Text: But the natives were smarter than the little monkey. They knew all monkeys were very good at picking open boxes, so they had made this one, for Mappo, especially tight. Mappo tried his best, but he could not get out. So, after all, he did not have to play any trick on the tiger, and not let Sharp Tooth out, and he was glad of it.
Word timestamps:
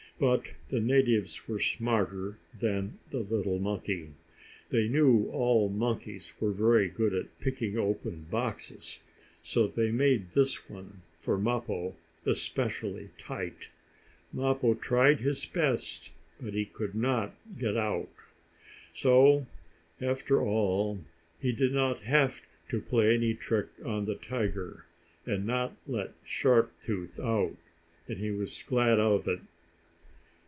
But 0.19 0.51
the 0.69 0.79
natives 0.79 1.47
were 1.47 1.57
smarter 1.59 2.37
than 2.59 2.99
the 3.09 3.21
little 3.21 3.57
monkey. 3.57 4.11
They 4.69 4.87
knew 4.87 5.25
all 5.31 5.67
monkeys 5.67 6.31
were 6.39 6.51
very 6.51 6.89
good 6.89 7.11
at 7.15 7.39
picking 7.39 7.75
open 7.75 8.27
boxes, 8.29 8.99
so 9.41 9.65
they 9.65 9.87
had 9.87 9.95
made 9.95 10.31
this 10.35 10.69
one, 10.69 11.01
for 11.17 11.39
Mappo, 11.39 11.95
especially 12.23 13.09
tight. 13.17 13.71
Mappo 14.31 14.75
tried 14.75 15.21
his 15.21 15.43
best, 15.47 16.11
but 16.39 16.53
he 16.53 16.65
could 16.65 16.93
not 16.93 17.33
get 17.57 17.75
out. 17.75 18.11
So, 18.93 19.47
after 19.99 20.39
all, 20.39 20.99
he 21.41 21.51
did 21.51 21.73
not 21.73 22.01
have 22.01 22.43
to 22.69 22.79
play 22.79 23.15
any 23.15 23.33
trick 23.33 23.69
on 23.83 24.05
the 24.05 24.15
tiger, 24.17 24.85
and 25.25 25.47
not 25.47 25.75
let 25.87 26.11
Sharp 26.23 26.71
Tooth 26.83 27.19
out, 27.19 27.55
and 28.07 28.19
he 28.19 28.29
was 28.29 28.61
glad 28.61 28.99
of 28.99 29.27
it. 29.27 29.39